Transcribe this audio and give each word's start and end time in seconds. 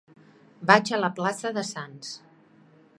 Vaig 0.71 0.91
a 0.97 0.99
la 1.01 1.11
plaça 1.19 1.53
de 1.59 1.67
Sants. 1.69 2.13